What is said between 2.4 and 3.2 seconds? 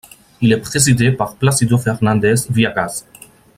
Viagas.